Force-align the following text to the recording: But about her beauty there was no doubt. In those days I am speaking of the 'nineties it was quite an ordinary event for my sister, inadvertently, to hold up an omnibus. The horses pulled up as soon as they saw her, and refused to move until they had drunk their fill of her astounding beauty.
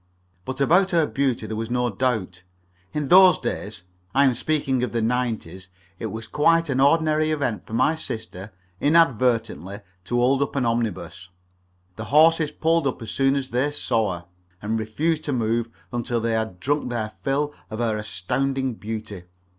But 0.45 0.59
about 0.59 0.89
her 0.89 1.05
beauty 1.05 1.45
there 1.45 1.55
was 1.55 1.69
no 1.69 1.91
doubt. 1.91 2.41
In 2.91 3.09
those 3.09 3.37
days 3.37 3.83
I 4.15 4.25
am 4.25 4.33
speaking 4.33 4.81
of 4.81 4.93
the 4.93 5.01
'nineties 5.03 5.69
it 5.99 6.07
was 6.07 6.25
quite 6.25 6.69
an 6.69 6.79
ordinary 6.79 7.29
event 7.29 7.67
for 7.67 7.73
my 7.73 7.95
sister, 7.95 8.51
inadvertently, 8.79 9.81
to 10.05 10.15
hold 10.17 10.41
up 10.41 10.55
an 10.55 10.65
omnibus. 10.65 11.29
The 11.97 12.05
horses 12.05 12.49
pulled 12.51 12.87
up 12.87 12.99
as 13.03 13.11
soon 13.11 13.35
as 13.35 13.49
they 13.49 13.69
saw 13.69 14.13
her, 14.21 14.25
and 14.59 14.79
refused 14.79 15.23
to 15.25 15.33
move 15.33 15.69
until 15.93 16.19
they 16.19 16.33
had 16.33 16.59
drunk 16.59 16.89
their 16.89 17.11
fill 17.21 17.53
of 17.69 17.77
her 17.77 17.95
astounding 17.95 18.73
beauty. 18.73 19.25